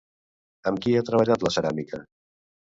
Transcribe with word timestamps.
Amb 0.71 0.81
qui 0.85 0.95
ha 1.01 1.05
treballat 1.11 1.47
la 1.47 1.53
ceràmica? 1.59 2.03